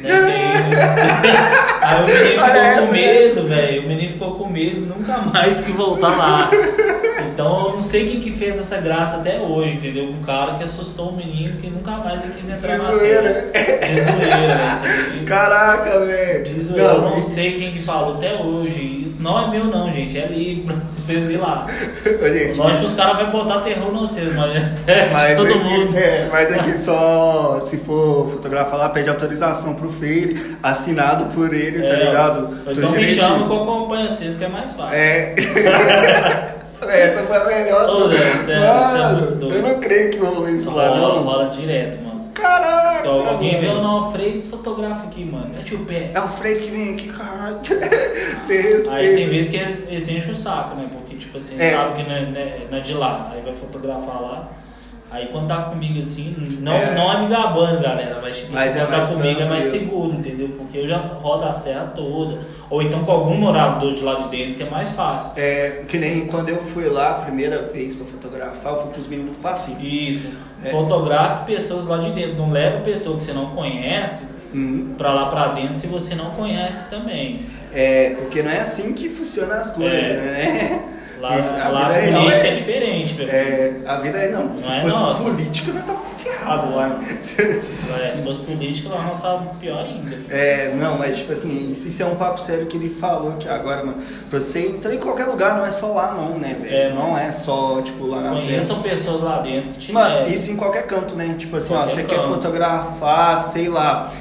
[0.00, 0.10] Né?
[0.10, 3.82] Aí, aí o menino ficou com medo, velho.
[3.82, 6.50] O menino ficou com medo, nunca mais que voltar lá.
[7.36, 10.04] Então eu não sei quem que fez essa graça até hoje, entendeu?
[10.04, 12.94] Um cara que assustou o menino que nunca mais ele quis entrar na serra.
[12.94, 15.12] De zoeira, velho.
[15.12, 16.44] Aí- Caraca, velho.
[16.44, 16.92] de zoeira.
[16.94, 19.02] Eu não sei quem que falou até hoje.
[19.04, 20.18] Isso não é meu não, gente.
[20.18, 21.66] É livre pra vocês ir lá.
[22.06, 25.48] Ô, gente, Lógico que os caras vão botar terror em vocês, mas é Mas todo
[25.50, 25.94] aqui, mundo.
[25.94, 31.86] É, mas aqui só se for fotografar lá, pede autorização pro Freire, assinado por ele,
[31.86, 32.38] tá É, ligado?
[32.44, 33.20] Ou Tudo então me direitinho.
[33.28, 34.94] chama que eu acompanho vocês, que é mais fácil.
[34.96, 35.34] É.
[37.64, 37.88] Melhor.
[37.90, 39.56] Ô, velho, isso é- isso é muito doido.
[39.56, 41.22] Eu não creio que rolou isso lá, rola, não.
[41.22, 42.16] rola direto, mano.
[42.34, 43.00] Caraca.
[43.00, 45.50] Então, alguém vê ou não, Freire fotografa aqui, mano.
[45.58, 46.10] É tio pé.
[46.14, 47.58] É o Freire que vem aqui, caralho.
[47.64, 48.92] Você respeita.
[48.92, 50.86] Aí tem vezes que eles, eles enchem o saco, né?
[50.92, 51.72] Porque, tipo assim, É.
[51.72, 53.30] sabe que não é, não é- não é de lá.
[53.32, 54.48] Aí vai fotografar lá.
[55.16, 56.94] Aí quando tá comigo assim, não É.
[56.94, 58.18] não é me gabando, galera.
[58.22, 60.48] Mas, tipo, Mas assim, é quando tá comigo é mais seguro, entendeu?
[60.58, 62.38] Porque eu já rodo a serra toda.
[62.68, 65.32] Ou então com algum morador de lá de dentro, que é mais fácil.
[65.36, 69.06] É, que nem quando eu fui lá a primeira vez pra fotografar, eu fui pros
[69.08, 69.82] meninos do.
[69.86, 70.32] Isso.
[70.62, 70.68] É.
[70.70, 72.34] Fotografe pessoas lá de dentro.
[72.36, 74.94] Não leva pessoa que você não conhece Hum.
[74.98, 77.46] pra lá pra dentro se você não conhece também.
[77.72, 80.12] É, porque não é assim que funcionam as coisas, É.
[80.12, 80.84] né?
[81.20, 83.36] Lá, A lá vida real política é, é- diferente, meu filho.
[83.38, 84.58] É, a vida é não.
[84.58, 85.22] Se Não é fosse nossa.
[85.22, 86.98] política, nós tava ferrado lá.
[88.02, 90.10] É, se fosse política, lá nós estávamos pior ainda.
[90.10, 90.26] filho.
[90.30, 93.48] É, não, mas tipo assim, isso, isso é um papo sério que ele falou que
[93.48, 93.98] agora, mano,
[94.28, 96.74] pra você entrar em qualquer lugar, não é só lá não, né, velho?
[96.74, 100.50] É, não é só, tipo, lá na Conheçam pessoas lá dentro que te Mano, isso
[100.50, 101.34] em qualquer canto, né?
[101.38, 104.12] Tipo assim, ó, você quer fotografar, sei lá,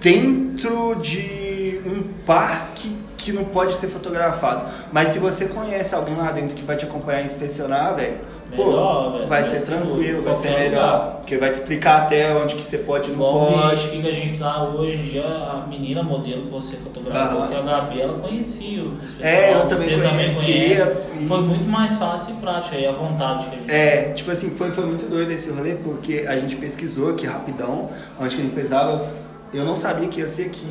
[0.00, 2.96] dentro de um parque
[3.30, 4.66] que não pode ser fotografado.
[4.92, 8.16] Mas se você conhece alguém lá dentro que vai te acompanhar e inspecionar, velho,
[8.56, 10.70] pô, velho, vai ser seguro, tranquilo, vai ser melhor.
[10.70, 11.10] lugar.
[11.18, 13.86] Porque vai te explicar até onde que você pode e não pode.
[13.86, 17.48] aqui que a gente tá hoje em dia, a menina modelo que você fotografou, Aham.
[17.48, 18.84] que é a Gabi, ela conhecia
[19.20, 21.00] É, eu também você conhecia, conhece.
[21.20, 24.30] e- Foi muito mais fácil e prático aí, a vontade que a gente É, tipo
[24.30, 28.40] assim, foi, foi muito doido esse rolê, porque a gente pesquisou aqui rapidão, onde que
[28.40, 29.27] a gente precisava.
[29.52, 30.66] Eu não sabia que ia ser aqui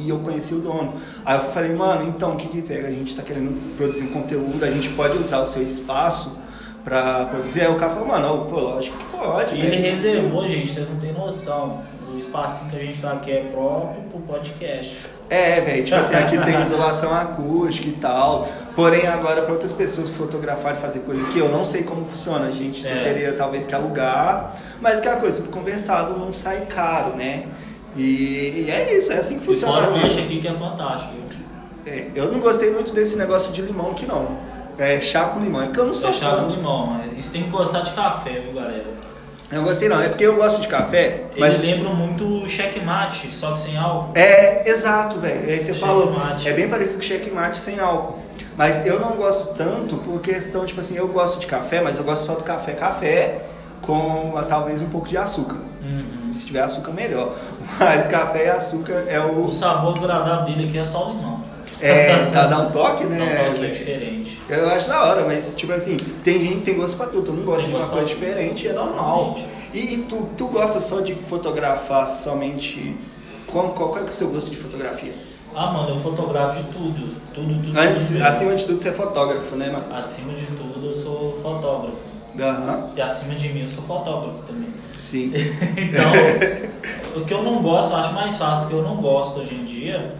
[0.00, 0.94] e eu conheci o dono.
[1.24, 2.88] Aí eu falei, mano, então o que que pega?
[2.88, 6.36] A gente tá querendo produzir um conteúdo, a gente pode usar o seu espaço
[6.84, 7.62] pra produzir.
[7.62, 9.54] Aí o cara falou, mano, pô, lógico que pode.
[9.54, 9.66] E né?
[9.66, 11.82] ele reservou, gente, vocês não têm noção.
[12.12, 15.06] O espacinho que a gente tá aqui é próprio pro podcast.
[15.28, 18.48] É, velho, tipo assim, aqui tem isolação acústica e tal.
[18.74, 22.46] Porém, agora, para outras pessoas fotografarem e fazer coisa que eu não sei como funciona,
[22.46, 23.00] a gente É.
[23.02, 24.56] teria talvez que alugar.
[24.80, 27.46] Mas aquela coisa, tudo conversado não sai caro, né?
[27.96, 29.72] E, e é isso, é assim que E funciona.
[29.74, 31.12] fora a o lanche aqui que é fantástico.
[31.86, 34.28] É, eu não gostei muito desse negócio de limão aqui, não.
[34.78, 36.44] É chá com limão, é porque eu não sou É chá fã.
[36.44, 38.84] com limão, isso tem que gostar de café, viu, galera?
[39.50, 40.00] Eu não gostei, não.
[40.00, 44.12] É porque eu gosto de café, mas lembra muito o checkmate, só que sem álcool.
[44.14, 45.40] É, exato, velho.
[45.40, 45.80] Aí você Checkmate.
[45.80, 48.20] falou, é bem parecido com checkmate sem álcool.
[48.56, 52.04] Mas eu não gosto tanto por questão, tipo assim, eu gosto de café, mas eu
[52.04, 53.42] gosto só do café café
[53.82, 55.56] com ah, talvez um pouco de açúcar.
[55.82, 56.32] Uhum.
[56.32, 57.34] Se tiver açúcar, melhor.
[57.78, 59.52] Mas café e açúcar é O o.
[59.52, 61.40] sabor agradável dele aqui é só o limão.
[61.80, 63.22] É, dá, dá um toque, É né?
[63.22, 63.72] um toque velho?
[63.74, 64.40] diferente.
[64.48, 67.32] Eu acho da hora, mas tipo assim, tem gente que tem gosto pra tudo.
[67.32, 69.38] Não gosto Tem de uma coisa diferente, é normal.
[69.72, 72.96] E, e tu, tu gosta só de fotografar somente.
[73.46, 75.12] Qual, qual, qual é o seu gosto de fotografia?
[75.56, 77.16] Ah, mano, eu fotografo de tudo.
[77.32, 77.78] Tudo, tudo.
[77.78, 78.22] Antes, tudo.
[78.24, 79.94] acima de tudo, você é fotógrafo, né, mano?
[79.94, 82.04] Acima de tudo, eu sou fotógrafo.
[82.38, 84.68] Aham, E acima de mim, eu sou fotógrafo também.
[85.00, 85.32] Sim.
[85.76, 89.40] Então, o que eu não gosto, eu acho mais fácil, o que eu não gosto
[89.40, 90.14] hoje em dia,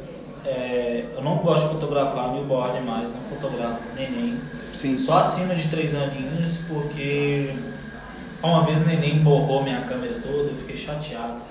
[0.44, 4.38] é, eu não gosto de fotografar newborn mais, não fotografo neném.
[4.74, 4.96] Sim.
[4.98, 7.54] Só acima de três aninhos, porque
[8.42, 11.42] Uma vez o neném borrou minha câmera toda, eu fiquei chateado.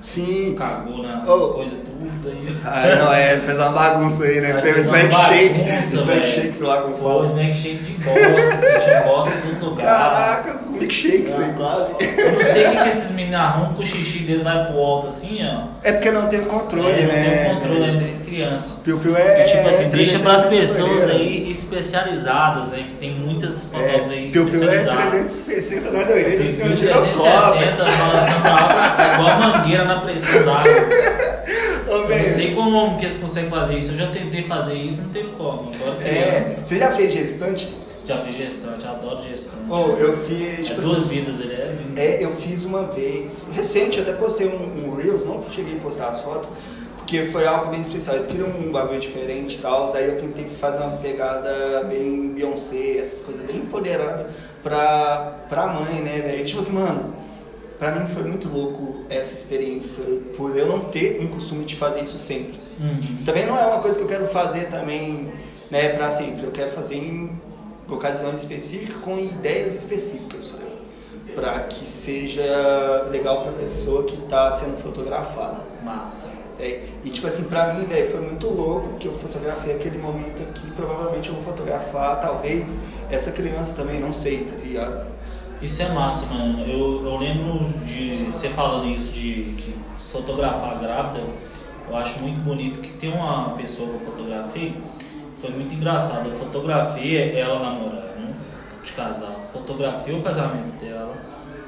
[0.00, 0.54] Sim.
[0.58, 1.48] Cagou nas Oh.
[1.54, 2.48] coisas tudo, daí.
[2.64, 4.52] Ah, não, é, fez uma bagunça aí, né?
[4.56, 6.24] Aí Teve smack shake, bagunça, smack velho.
[6.26, 7.26] shake, sei lá como Foi um fala.
[7.26, 9.86] smack shake de bosta, tinha bosta em todo lugar.
[9.86, 11.92] Caraca, com milkshake, isso aí quase.
[12.18, 14.78] Eu não sei o que, que esses meninos arrumam que o xixi deles vai pro
[14.78, 15.64] alto assim, ó.
[15.82, 17.44] É porque não tem controle, É, né?
[17.48, 18.76] Não tem controle entre criança.
[18.84, 19.42] Piu Piu é.
[19.44, 21.12] E, tipo assim, é deixa pras 360 pessoas doideira.
[21.24, 22.86] aí especializadas, né?
[22.88, 25.10] Que tem muitas fotógrafas aí É, Piu Piu é especializadas.
[25.44, 27.12] 360 na doideira, Piu Piu um girocóptero.
[27.12, 30.70] 360, balançando pra lá pra cá, igual a mangueira na pressão d'água.
[31.90, 33.92] Não sei como que eles conseguem fazer isso.
[33.92, 35.70] Eu já tentei fazer isso, não teve como.
[35.74, 36.60] Agora É, criança.
[36.64, 37.76] você já fez gestante?
[38.04, 39.64] Já fiz gestante, adoro gestante.
[39.68, 41.76] Ou eu fiz, é tipo duas assim, vidas, ele é.
[41.96, 45.80] É, eu fiz uma vez, recente, eu até postei um, um Reels, não cheguei a
[45.80, 46.50] postar as fotos,
[47.10, 48.14] porque foi algo bem especial.
[48.14, 52.98] Eles queriam um bagulho diferente e tal, aí eu tentei fazer uma pegada bem Beyoncé,
[52.98, 54.30] essas coisas bem empoderada
[54.62, 56.44] pra, pra mãe, né, velho?
[56.44, 57.12] Tipo assim, mano,
[57.80, 60.04] pra mim foi muito louco essa experiência,
[60.36, 62.60] por eu não ter um costume de fazer isso sempre.
[62.78, 63.24] Uhum.
[63.26, 65.32] Também não é uma coisa que eu quero fazer também,
[65.68, 66.44] né, pra sempre.
[66.44, 67.32] Eu quero fazer em
[67.88, 70.54] ocasiões específicas com ideias específicas,
[71.34, 75.66] para que seja legal pra pessoa que tá sendo fotografada.
[75.82, 76.39] Massa.
[76.60, 80.42] É, e tipo assim, pra mim, velho, foi muito louco que eu fotografei aquele momento
[80.42, 80.70] aqui.
[80.72, 82.78] Provavelmente eu vou fotografar, talvez,
[83.10, 85.06] essa criança também, não sei, tá ligado?
[85.62, 86.62] Isso é massa, mano.
[86.62, 89.74] Eu, eu lembro de você falando isso de, de
[90.10, 91.24] fotografar grávida.
[91.88, 94.80] Eu acho muito bonito que tem uma pessoa que eu fotografei.
[95.36, 96.28] Foi muito engraçado.
[96.28, 98.36] Eu fotografei ela namorando
[98.82, 99.40] de casal.
[99.52, 101.14] Fotografei o casamento dela.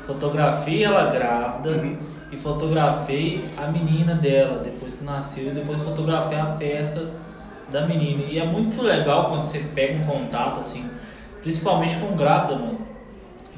[0.07, 1.71] Fotografei ela grávida.
[1.71, 1.97] Uhum.
[2.33, 5.49] E fotografei a menina dela depois que nasceu.
[5.49, 7.11] E depois fotografei a festa
[7.71, 8.25] da menina.
[8.25, 10.91] E é muito legal quando você pega um contato assim.
[11.43, 12.79] Principalmente com grávida, mano.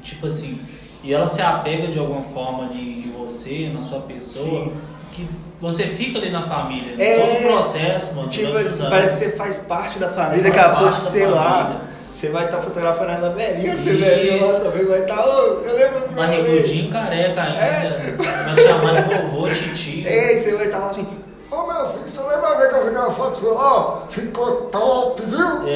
[0.03, 0.59] Tipo assim,
[1.03, 4.73] e ela se apega de alguma forma ali em você, na sua pessoa, Sim.
[5.11, 5.27] que
[5.59, 9.37] você fica ali na família, É, todo o processo, mano, Tipo, assim, parece que você
[9.37, 13.75] faz parte da família, daqui a pouco, sei lá, você vai estar fotografando ela velhinha,
[13.75, 16.09] você lá também vai estar, ô, eu lembro.
[16.15, 20.07] Barrigudinho careca ainda, vai te chamar de vovô, titio.
[20.07, 21.07] Ei, você vai estar lá assim,
[21.51, 23.75] ô meu filho, você lembra a vez que eu fiquei uma foto sua lá?
[23.77, 24.07] ó?
[24.09, 25.47] Ficou top, viu?
[25.67, 25.75] É.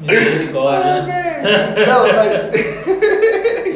[0.00, 0.84] Misericórdia.
[0.84, 1.42] Ah, né?
[1.86, 2.88] Não, mas.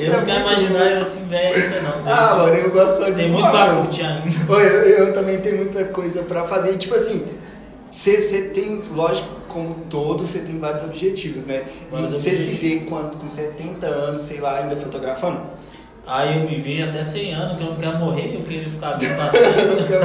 [0.03, 2.13] Eu é não quero imaginar eu assim velho ainda não.
[2.13, 3.83] Ah, mano, eu gosto só de Tem muito pra mano.
[3.83, 4.53] curtir ainda.
[4.53, 4.59] Eu,
[5.07, 6.73] eu também tenho muita coisa pra fazer.
[6.73, 7.27] E, tipo assim,
[7.91, 11.65] você tem, lógico, como todo, você tem vários objetivos, né?
[11.91, 15.41] E Vários você se vê quando, com 70 anos, sei lá, ainda fotografando?
[16.05, 18.99] Aí eu me vejo até 100 anos, que eu não quero morrer, eu queria ficar
[18.99, 19.97] bem sempre.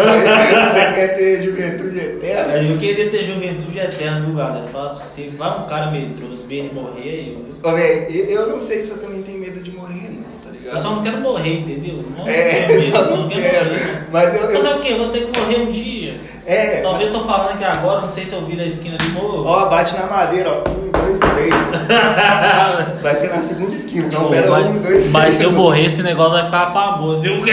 [0.72, 2.54] Você quer ter juventude eterna?
[2.58, 4.68] Eu queria ter juventude eterna, viu, galera?
[4.68, 7.48] Fala pra você, vai um cara medroso, bem ele morrer, aí eu?
[7.72, 10.52] Ô, velho, eu eu não sei se eu também tenho medo de morrer, não, tá
[10.52, 10.74] ligado?
[10.74, 12.04] Eu só não quero morrer, entendeu?
[12.16, 13.66] Não É, medo, só eu não quero quero.
[13.72, 14.08] morrer.
[14.12, 14.42] Mas eu.
[14.52, 14.94] eu Fazer o quê?
[14.94, 16.20] Eu vou ter que morrer um dia.
[16.46, 19.08] É, Talvez eu tô falando que agora, não sei se eu viro a esquina de
[19.10, 19.46] morro.
[19.46, 20.87] Ó, bate na madeira, ó.
[20.98, 21.68] Dois, três.
[23.02, 24.10] Vai ser na segunda esquina.
[24.12, 25.36] Não, Pô, pera, mas, um, dois, mas três.
[25.36, 27.38] se eu morrer, esse negócio vai ficar famoso, viu?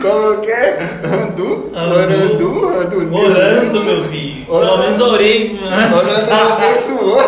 [0.00, 0.78] Como que é?
[1.04, 1.70] Andu?
[1.74, 1.94] Andu.
[1.94, 2.68] Orandu?
[2.80, 3.16] Andu?
[3.16, 4.46] Orando, meu filho.
[4.46, 4.78] Pelo Orando.
[4.78, 5.60] menos orei.
[5.62, 7.18] Orando não abençoou.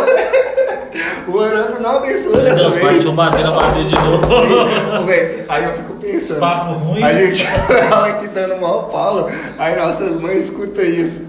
[1.28, 3.04] O Orando não abençoou dessa Deus, vez.
[3.04, 5.06] eu bater na madeira de novo.
[5.06, 6.40] Véi, Aí eu fico pensando.
[6.40, 7.46] Papo ruim, A gente
[7.88, 9.28] fala aqui dando mal Paulo.
[9.58, 11.22] Aí nossas mães escutam isso.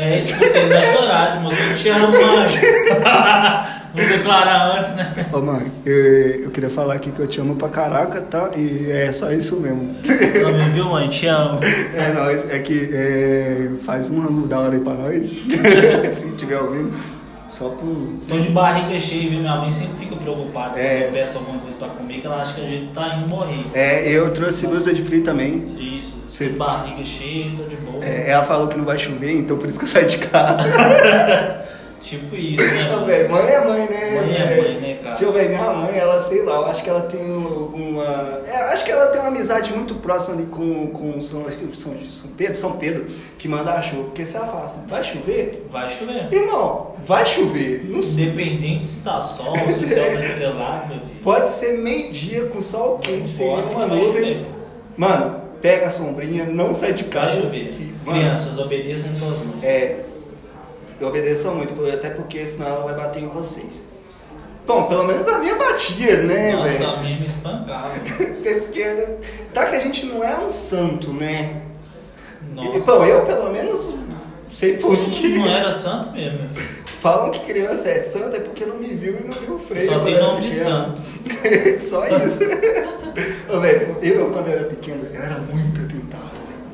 [0.00, 1.60] É, esse vai chorar, de moço.
[1.60, 2.18] Eu te amo, mãe.
[3.92, 5.26] Vou declarar antes, né?
[5.32, 8.50] Ô mãe, eu, eu queria falar aqui que eu te amo pra caraca, tá?
[8.54, 9.92] E é só isso mesmo.
[10.40, 11.08] Não me viu, mãe?
[11.08, 11.58] Te amo.
[11.96, 15.26] É nóis, é que é, faz um rango da hora aí pra nós,
[16.14, 16.92] se tiver ouvindo.
[17.50, 18.10] Só por.
[18.28, 19.40] Tô de barriga cheia, viu?
[19.40, 20.82] Minha mãe sempre fica preocupada É.
[21.00, 23.28] quando eu peço alguma coisa pra comer, que ela acha que a gente tá indo
[23.28, 23.64] morrer.
[23.74, 25.74] É, eu trouxe blusa de frio também.
[25.98, 28.04] Isso, tô de barriga cheia, tô de boa.
[28.04, 30.62] É, ela falou que não vai chover, então por isso que eu saí de casa.
[32.02, 32.88] Tipo isso, né?
[32.88, 33.06] Ô, mano?
[33.06, 34.20] véi, mãe é mãe, né?
[34.20, 35.10] Mãe é mãe, né, cara?
[35.16, 38.42] Deixa eu ver, minha mãe, ela, sei lá, eu acho que ela tem uma.
[38.46, 41.76] É, acho que ela tem uma amizade muito próxima ali com, com São, acho que
[41.76, 43.06] São, São Pedro, São Pedro,
[43.36, 44.04] que manda a chuva.
[44.04, 45.66] Porque se ela fala assim, vai chover?
[45.70, 46.28] Vai chover.
[46.32, 47.84] Irmão, vai chover.
[47.88, 48.24] Não sei.
[48.24, 51.20] Independente se tá sol, se o céu tá estrelado, meu filho.
[51.22, 54.46] Pode ser meio-dia com sol quente, sem vai nuvem.
[54.96, 57.42] Mano, pega a sombrinha, não sai de Vai casa.
[57.42, 57.70] chover.
[57.70, 59.62] que, mano, Crianças, obedeçam suas mães.
[59.62, 60.04] É,
[61.00, 63.82] eu obedeço muito, até porque senão ela vai bater em vocês.
[64.66, 66.90] Bom, pelo menos a minha batia, né, Nossa, velho?
[66.90, 67.94] a minha me espancava.
[67.94, 68.84] Até porque,
[69.54, 71.62] tá que a gente não é um santo, né?
[72.42, 72.80] E, Nossa.
[72.80, 73.94] bom, eu pelo menos
[74.50, 75.38] sei por que...
[75.38, 76.78] Não era santo mesmo, meu filho.
[77.00, 79.88] Falam que criança é santa é porque não me viu e não viu o freio.
[79.88, 81.00] Só tem nome de santo.
[81.80, 82.38] Só isso.
[83.48, 86.66] Ô, velho, eu, quando era pequeno, eu era muito atentado, velho.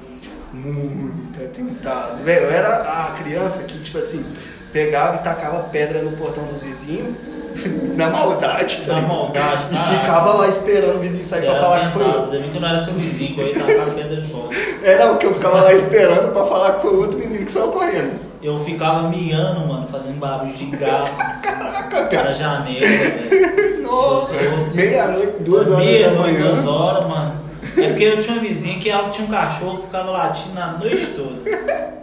[0.52, 1.23] Muito
[1.64, 2.22] atentado.
[2.24, 4.24] Velho, eu era a criança que, tipo assim,
[4.72, 7.14] pegava e tacava pedra no portão dos vizinhos,
[7.96, 8.82] na maldade.
[8.86, 10.00] tá Na maldade, E ah.
[10.00, 12.24] ficava lá esperando o vizinho sair pra falar que foi eu.
[12.24, 14.56] Ainda bem que eu não era seu vizinho, que eu ia tacar pedra de volta.
[14.84, 17.50] Era o que eu ficava lá esperando pra falar que foi o outro menino que
[17.52, 18.20] saiu correndo.
[18.42, 22.34] Eu ficava miando, mano, fazendo barulho de gato Caraca, cara.
[22.34, 23.80] janela, velho.
[23.82, 24.34] Nossa.
[24.74, 27.43] Meia-noite, duas horas Meia-noite, duas horas, mano.
[27.76, 30.66] É porque eu tinha uma vizinha que ela tinha um cachorro que ficava latindo a
[30.72, 31.50] noite toda.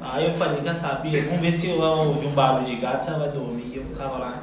[0.02, 1.26] Aí eu falei, quer saber?
[1.26, 3.71] Vamos ver se eu ouvir um barulho de gato, se ela vai dormir.
[3.74, 4.41] E eu ficava lá.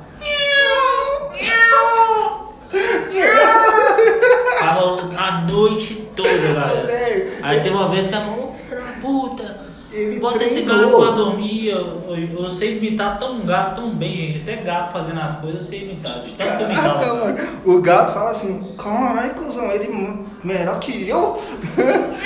[4.58, 7.28] Ficava a noite toda, galera.
[7.42, 8.56] Aí teve uma vez que ela falou,
[9.00, 9.67] puta,
[9.98, 11.68] Ele bota esse gato pra dormir.
[11.68, 14.42] Eu, eu, eu sei imitar tão gato, tão bem, gente.
[14.42, 16.20] Até gato fazendo as coisas eu sei imitar.
[16.20, 17.00] De tanto que eu imitava.
[17.00, 17.38] Caraca, mano.
[17.64, 21.42] O gato fala assim, caralho, cuzão, ele é melhor que eu.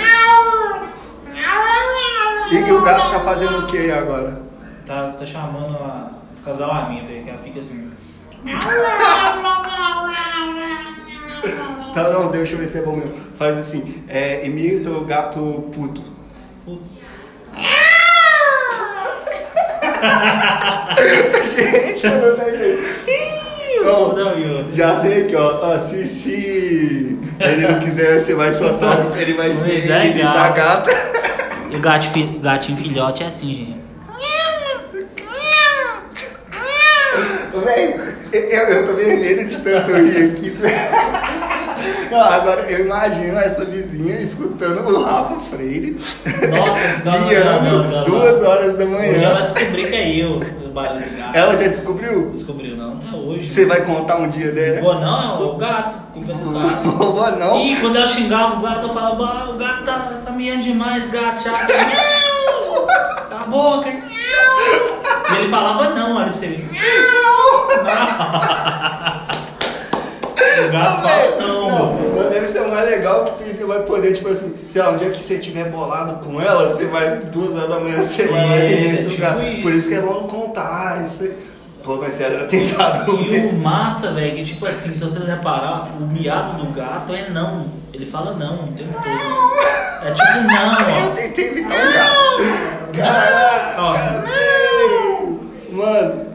[2.52, 4.42] E, o gato tá fazendo o que agora?
[4.85, 6.11] Tá, tá chamando a
[6.44, 7.90] casalamento aí, que ela fica assim.
[11.94, 13.14] Tá, não, deixa eu ver se é bom mesmo.
[13.37, 16.02] Faz assim, é, imita o gato puto.
[16.64, 16.85] Puta.
[21.57, 22.37] Gente, eu não
[24.38, 24.67] eu.
[24.71, 25.59] Já sei aqui, ó.
[25.62, 30.91] ó, se, se ele não quiser ser mais fotógrafo, ele vai ser imitar imitar gato.
[31.71, 33.83] E o gato, fi- gatinho filhote é assim, gente.
[37.65, 40.51] Velho, eu, eu tô vermelho de tanto rir aqui.
[42.12, 47.83] Não, agora eu imagino essa vizinha escutando o Rafa Freire Nossa, não, não, miando não,
[47.85, 48.05] não, não.
[48.05, 49.22] duas horas da Hoje manhã.
[49.29, 50.31] ela descobriu que é eu,
[50.64, 51.37] o barulho do gato.
[51.37, 52.31] Ela já descobriu?
[52.31, 53.48] Descobriu não, até hoje.
[53.48, 54.81] Você vai contar um dia dela?
[54.81, 56.83] Vou não, é o gato, culpa do gato.
[56.96, 57.61] Vovó não.
[57.61, 61.09] E quando ela xingava o gato, eu falava, "Ah, o gato tá, tá miando demais,
[61.11, 61.66] gato, chato.
[63.29, 63.88] Cala a boca.
[63.88, 66.68] E ele falava não, olha pra você ver.
[67.83, 69.12] Não.
[70.61, 72.12] O gato fala não.
[72.17, 74.97] Mas deve ser o mais legal que tu vai poder, tipo assim, sei lá, um
[74.97, 78.47] dia que você estiver bolado com ela, você vai, duas horas da manhã, você vai
[78.47, 79.62] lá É, e inventa o tipo.
[79.62, 81.03] Por isso que é bom não contar.
[81.05, 81.37] Isso aí.
[81.83, 83.12] Pô, mas você era tentado.
[83.21, 87.29] E o massa, velho, que tipo assim, se vocês reparar, o miado do gato é
[87.31, 87.69] não.
[87.93, 90.07] Ele fala não o tempo todo.
[90.07, 91.15] É tipo não, Eu ó.
[91.15, 92.97] tentei imitar um gato.
[92.97, 93.93] Caraca,
[94.25, 94.52] velho.
[95.83, 96.27] Mano,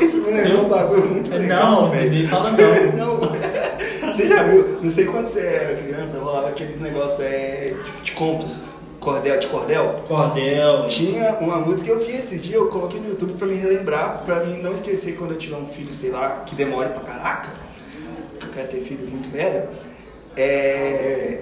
[0.00, 2.14] isso me lembrou um bagulho muito legal, Não, velho.
[2.14, 3.18] ele fala não.
[3.18, 3.32] Não.
[4.12, 4.78] Você já viu?
[4.80, 8.56] Não sei quando você era criança, rolava aqueles negócios é, de, de contos.
[9.00, 9.88] Cordel de cordel.
[10.06, 10.86] Cordel.
[10.86, 14.22] Tinha uma música que eu vi esses dias, eu coloquei no YouTube pra me relembrar,
[14.24, 17.48] pra mim não esquecer quando eu tiver um filho, sei lá, que demore pra caraca,
[18.38, 19.64] que eu quero ter filho muito velho.
[20.36, 21.38] É.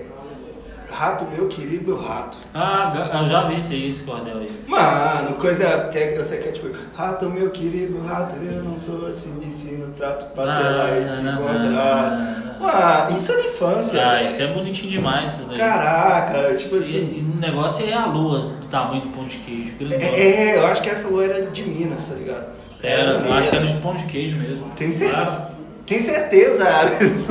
[0.90, 2.36] Rato, meu querido rato.
[2.54, 4.50] Ah, eu já vi esse, cordel aí.
[4.66, 9.06] Mano, coisa que eu sei que é tipo, rato, meu querido rato, eu não sou
[9.06, 12.60] assim de fino trato pra Ah, não, não.
[12.62, 14.06] Ah, isso é da infância.
[14.10, 15.56] Ah, isso é bonitinho demais, isso daí.
[15.58, 17.14] Caraca, tipo E, assim.
[17.18, 19.72] e o negócio é a lua do tamanho do pão de queijo.
[19.92, 22.46] É, é, eu acho que essa lua era de Minas, tá ligado?
[22.82, 23.38] Era, eu mineira.
[23.40, 24.70] acho que era de pão de queijo mesmo.
[24.76, 25.22] Tem certeza?
[25.22, 25.42] Claro,
[25.90, 26.64] Tem certeza,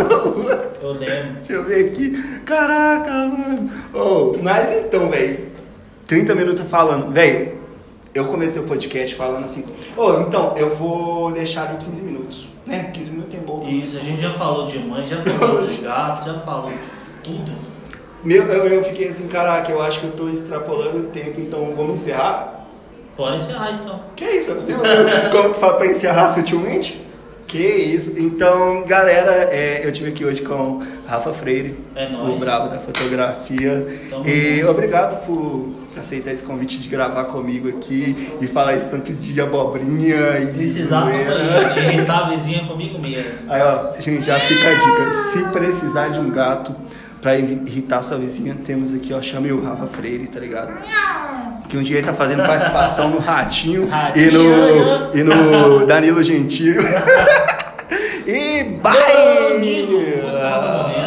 [0.03, 0.73] lua.
[0.81, 1.33] eu lembro.
[1.37, 2.41] Deixa eu ver aqui.
[2.45, 3.71] Caraca, mano.
[3.93, 5.47] Oh, mas então, velho.
[6.05, 7.09] 30 minutos falando.
[7.09, 7.57] Velho,
[8.13, 9.63] eu comecei o podcast falando assim.
[9.95, 12.49] Oh, então, eu vou deixar ali 15 minutos.
[12.67, 12.91] Né?
[12.93, 13.65] 15 minutos tem bom.
[13.65, 16.77] Isso, a gente já falou de mãe, já falou de gato, já falou de
[17.23, 17.53] tudo.
[18.25, 21.73] Meu, eu, eu fiquei assim, caraca, eu acho que eu tô extrapolando o tempo, então
[21.77, 22.65] vamos encerrar?
[23.15, 24.01] Pode encerrar então.
[24.17, 24.53] Que isso?
[25.31, 27.07] Como que fala pra encerrar sutilmente?
[27.49, 28.19] Que isso.
[28.19, 34.01] Então, galera, é, eu tive aqui hoje com Rafa Freire, É o brabo da fotografia.
[34.07, 34.69] Tamo e junto.
[34.69, 40.39] obrigado por aceitar esse convite de gravar comigo aqui e falar esse tanto de abobrinha
[40.41, 43.31] e Precisar de irritar a vizinha comigo mesmo.
[43.49, 45.11] Aí, ó, gente, já fica a dica.
[45.31, 46.75] Se precisar de um gato
[47.21, 50.71] pra irritar sua vizinha, temos aqui, ó, chame o Rafa Freire, tá ligado?
[51.67, 56.23] Que um dia ele tá fazendo participação no Ratinho, Ratinho e, no, e no Danilo
[56.23, 56.81] Gentil.
[58.25, 60.98] e bye!